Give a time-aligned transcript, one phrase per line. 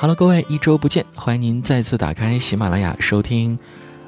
[0.00, 3.58] 好了，各位，一周不见，欢迎您再次打开喜马拉雅收听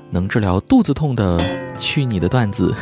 [0.08, 1.38] 能治疗肚子痛的
[1.76, 2.74] 《去你的段子》。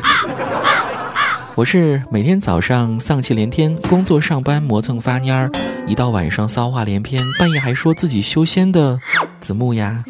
[1.56, 5.50] 我是每天早上丧气连天，工作上班磨蹭发蔫儿，
[5.88, 8.96] 一到晚上骚话连篇，半夜还说自己修仙的
[9.40, 10.04] 子木呀。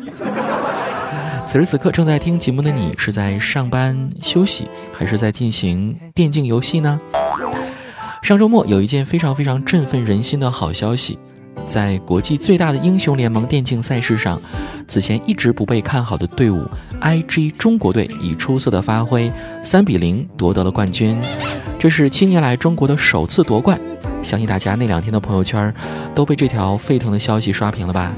[1.47, 7.01] 此时此刻正在听节目的你，是在上班休息，还是在进行电竞游戏呢？
[8.21, 11.19] 上周末有一件非常非常振奋人心的好消息。
[11.67, 14.41] 在国际最大的英雄联盟电竞赛事上，
[14.89, 16.65] 此前一直不被看好的队伍
[17.01, 19.31] IG 中国队以出色的发挥，
[19.63, 21.17] 三比零夺得了冠军。
[21.79, 23.79] 这是七年来中国的首次夺冠。
[24.23, 25.73] 相信大家那两天的朋友圈
[26.15, 28.13] 都被这条沸腾的消息刷屏了吧？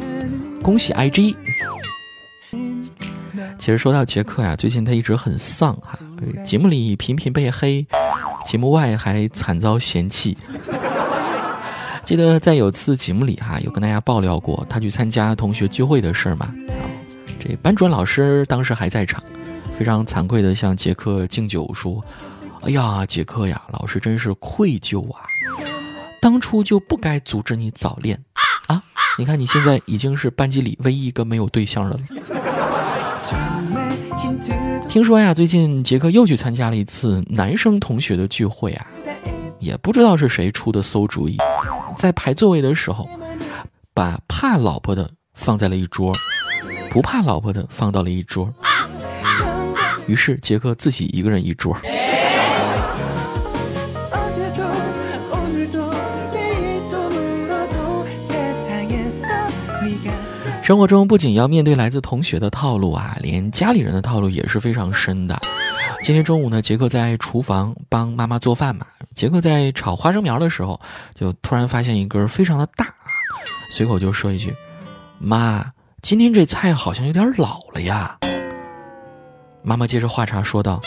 [0.61, 1.37] 恭喜 IG！
[3.59, 5.97] 其实说到杰克呀，最近他一直很丧哈，
[6.45, 7.87] 节目里频频被黑，
[8.45, 10.37] 节目外还惨遭嫌弃。
[12.05, 16.53] 记得在有次节目里哈，有跟大家爆料过他去参加同学聚会的事儿嘛？
[17.39, 19.23] 这班主任老师当时还在场，
[19.79, 22.05] 非常惭愧的向杰克敬酒说
[22.63, 25.23] ：“哎呀，杰克呀，老师真是愧疚啊！
[26.21, 28.21] 当初就不该阻止你早恋
[28.67, 28.83] 啊！
[29.17, 31.99] 你看你现在已经是班级里唯一一个没有对象的了。”
[34.89, 38.87] 听说呀，最近杰克又去参加了一次男生同学的聚会啊，
[39.59, 41.39] 也不知道是谁出的馊主意。
[41.97, 43.09] 在排座位的时候，
[43.95, 46.13] 把怕老婆的放在了一桌，
[46.91, 48.53] 不怕老婆的放到了一桌。
[50.07, 51.77] 于是杰克自己一个人一桌。
[60.63, 65.37] 生活中不仅要面对来自同学的套路啊，连家里人的套路也是非常深的。
[66.03, 68.87] 今天中午呢，杰克在厨房帮妈妈做饭嘛。
[69.23, 70.81] 杰克在炒花生苗的时候，
[71.15, 72.93] 就突然发现一根非常的大，
[73.71, 74.53] 随口就说一句
[75.21, 75.65] ：“妈，
[76.03, 78.19] 今天这菜好像有点老了呀。”
[79.63, 80.81] 妈妈接着话茬说道：“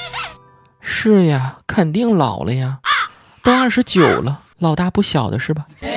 [0.83, 2.77] 是呀，肯定老了呀，
[3.41, 5.65] 都二十九了，老大不小的是吧？”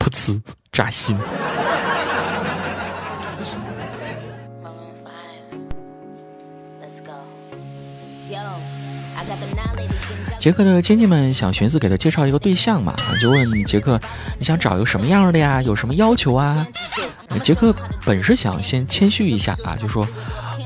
[0.00, 0.40] 噗呲，
[0.72, 1.14] 扎心。
[10.42, 14.00] 杰克的亲戚们想寻思给他介绍一个对象嘛，就问杰克
[14.36, 15.62] ：“你想找一个什么样的呀？
[15.62, 16.66] 有什么要求啊？”
[17.40, 17.72] 杰克
[18.04, 20.04] 本是想先谦虚一下啊，就说：“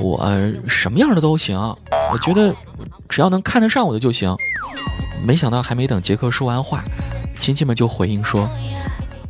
[0.01, 0.27] 我
[0.67, 1.59] 什么样的都行，
[2.11, 2.57] 我觉得
[3.07, 4.35] 只要能看得上我的就行。”
[5.23, 6.83] 没想到还没等杰克说完话，
[7.39, 8.49] 亲戚们就回应说：“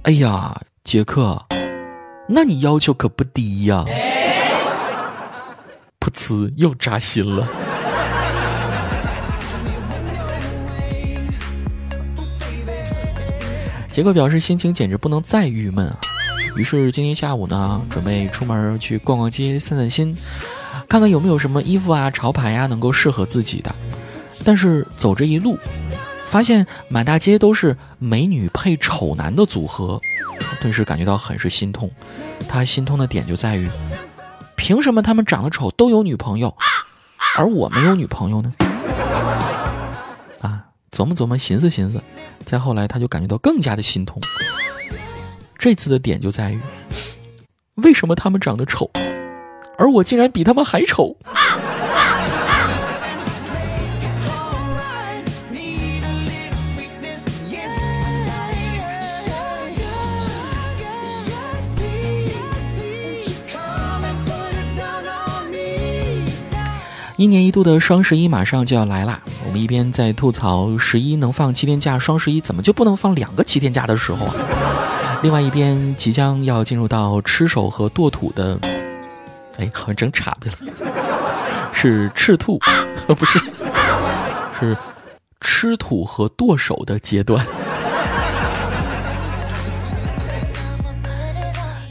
[0.03, 1.45] 哎呀，杰克，
[2.29, 3.85] 那你要求可不低呀！”
[5.99, 7.45] 噗呲，又扎心了。
[13.97, 15.97] 杰克表示心情简直不能再郁闷啊！
[16.55, 20.15] 于是今天下午呢，准备出门去逛逛街、散散心，
[20.87, 23.75] 看看有没有什么衣服啊、潮牌呀能够适合自己的。
[24.45, 25.59] 但是走这一路，
[26.27, 29.99] 发现满大街都是美女配丑男的组合，
[30.61, 31.91] 顿时感觉到很是心痛。
[32.47, 33.67] 他心痛的点就在于，
[34.57, 36.55] 凭什么他们长得丑都有女朋友，
[37.39, 38.53] 而我没有女朋友呢？
[40.91, 42.03] 琢磨琢磨，寻思寻思，
[42.45, 44.21] 再后来他就感觉到更加的心痛。
[45.59, 46.61] 这次的点就在于，
[47.75, 48.91] 为什么他们长得丑，
[49.77, 51.17] 而我竟然比他们还丑？
[67.19, 69.23] 一年一度的双十一马上就要来啦！
[69.47, 74.35] 我们一边在吐槽十一能放七天假，双十一怎么就不能放两个七天假的时候啊？
[75.23, 78.59] 另外一边即将要进入到吃手和剁土的，
[79.57, 80.57] 哎，好像整岔劈了，
[81.73, 82.59] 是赤兔，
[83.07, 83.39] 呃，不是，
[84.59, 84.77] 是
[85.41, 87.47] 吃土和剁手的阶段。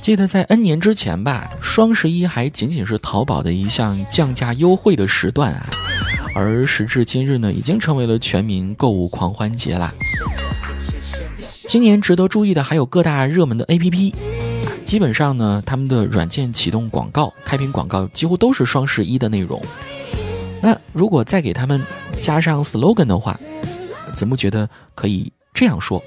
[0.01, 5.65] 记得在 N 年之前吧，双十一还仅仅是淘宝的一项降价优惠的时段啊，
[6.35, 9.93] 而时至今日呢，已经成为了全民购物狂欢节啦。
[11.65, 14.13] 今年值得注意的还有各大热门的 APP，
[14.83, 19.61] 基本上呢，他们的软件启动广告、开屏广告几乎都是双十一的内容。
[20.61, 21.81] 那如果再给他们
[22.19, 23.39] 加上 slogan 的话，
[24.13, 26.03] 子木觉得可以这样说。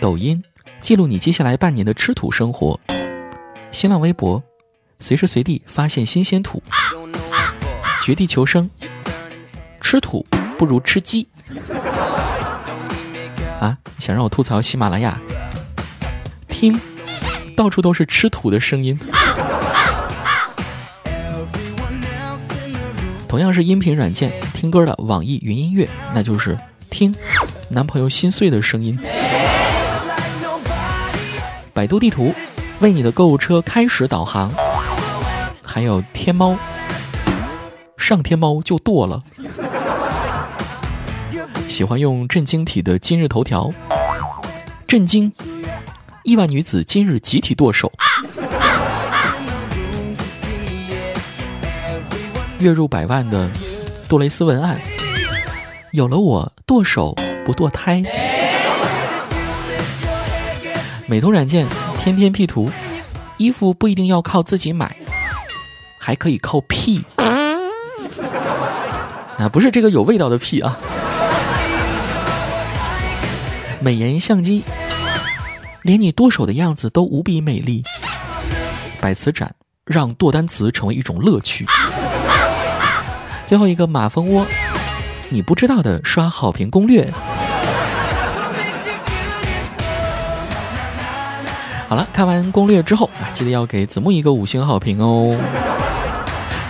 [0.00, 0.42] 抖音
[0.80, 2.80] 记录你接下来半年的吃土生活，
[3.70, 4.42] 新浪微博
[5.00, 6.62] 随时随地发现新鲜土，
[8.00, 8.70] 绝地求生，
[9.80, 10.26] 吃土
[10.56, 11.26] 不如吃鸡。
[13.60, 15.18] 啊，想让我吐槽喜马拉雅？
[16.48, 16.80] 听，
[17.56, 18.98] 到处都是吃土的声音。
[23.28, 26.56] 同样是音频软件听歌的网易云音乐，那就是
[26.88, 27.14] 听
[27.68, 28.98] 男朋友心碎的声音。
[31.72, 32.32] 百度地图
[32.78, 34.52] 为你的购物车开始导航，
[35.74, 36.56] 还有天猫，
[37.96, 39.20] 上天猫就剁了。
[41.68, 43.72] 喜欢用震惊体的今日头条，
[44.86, 45.32] 震惊，
[46.22, 47.90] 亿万女子今日集体剁手。
[52.60, 53.50] 月入百万的
[54.08, 54.80] 杜蕾斯文案，
[55.90, 58.00] 有了我剁手不堕胎。
[61.08, 61.66] 美图软件
[61.98, 62.70] 天天 P 图，
[63.38, 64.94] 衣服不一定要靠自己买，
[66.04, 67.02] 还可以靠屁。
[69.38, 70.78] 啊，不是这个有味道的屁啊。
[73.80, 74.62] 美颜相机，
[75.80, 77.82] 连你剁手的样子都无比美丽。
[79.00, 79.54] 百词斩，
[79.86, 81.66] 让剁单词成为一种乐趣。
[83.46, 84.46] 最后一个马蜂窝，
[85.30, 87.10] 你不知道的刷好评攻略。
[91.88, 95.34] 好了，看完攻略之后啊，记得要给子木一个五星好评哦。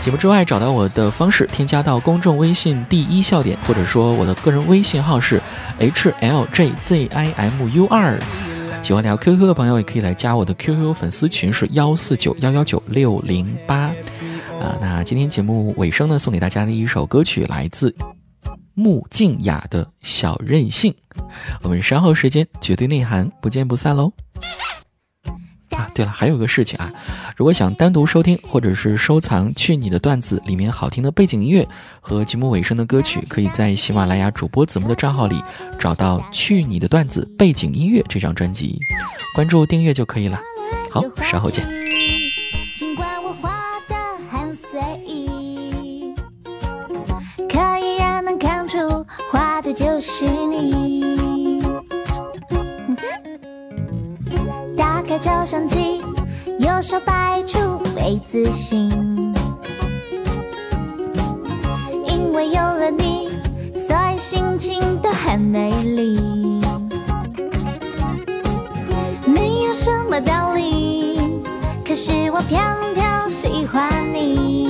[0.05, 5.41] 节目之外找到我的方式，添加到公众微信第一笑点，或者说我的个人微信号是
[5.79, 8.21] h l j z i m u 二。
[8.83, 13.85] 喜欢聊 QQ 的朋友也可以来加我的 QQ 粉丝群，是幺四九幺幺九六零八。
[14.61, 17.95] 啊，那今天节目尾声呢，送给大家的一首歌曲来自
[18.75, 20.93] 穆静雅的《小任性》。
[21.62, 24.12] 我们稍后时间绝对内涵，不见不散喽。
[25.76, 26.93] 啊，对了，还有个事情啊，
[27.37, 31.67] 如果想单独收听或者是收藏《去你的段子》里面好听的背景音乐
[32.00, 35.43] 和节目尾声的歌曲，可以在喜马拉雅主播子木的账号里
[35.79, 38.79] 找到《去你的段子》背景音乐这张专辑，
[39.35, 40.41] 关注订阅就可以了。
[40.91, 41.67] 好，稍后见。
[55.14, 56.02] 开照相机，
[56.58, 57.56] 右手摆出
[57.94, 59.32] V 字形。
[62.05, 63.28] 因为有了你，
[63.76, 66.61] 所以心情都很美丽。
[69.25, 71.20] 没有什么道理，
[71.87, 72.60] 可是我偏
[72.94, 74.63] 偏喜欢你。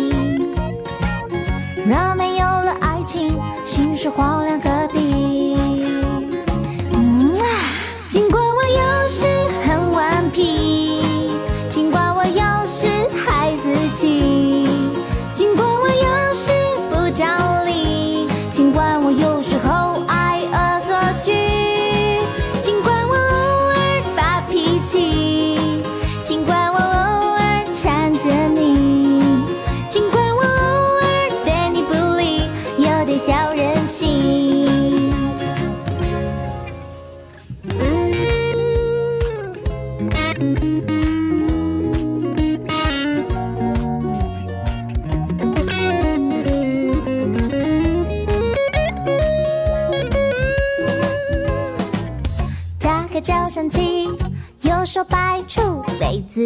[19.34, 20.23] 有时候爱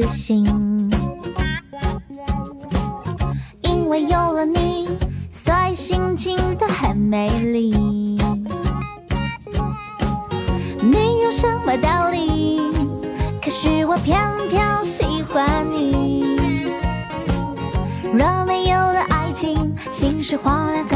[0.00, 0.47] 自信。
[3.62, 4.87] 因为有了你，
[5.33, 8.17] 所以心情都很美丽。
[10.81, 12.61] 没有什么道理，
[13.43, 14.17] 可是我偏
[14.49, 16.38] 偏喜欢你。
[18.12, 20.87] 若没有了爱情，心是荒凉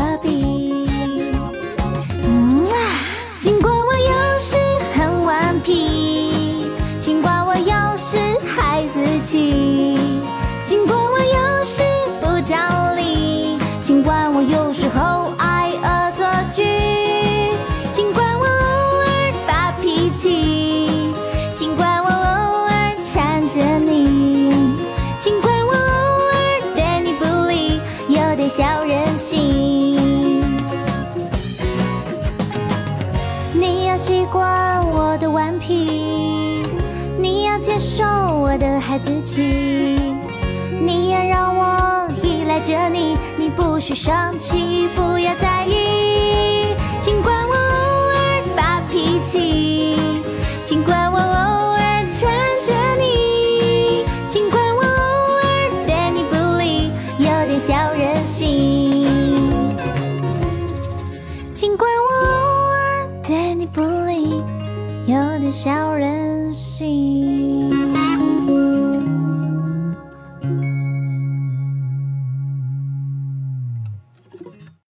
[37.62, 39.94] 接受我的孩子气，
[40.84, 46.74] 你也让我依赖着你，你不许生气，不要在意。
[47.00, 47.60] 尽管我偶
[48.10, 49.96] 尔发脾气，
[50.64, 51.11] 尽管